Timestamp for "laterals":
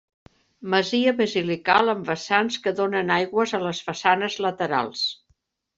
4.49-5.11